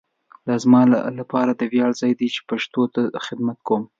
[0.47, 0.81] دا زما
[1.19, 3.83] لپاره د ویاړ ځای دی چي پښتو ته خدمت کوؤم.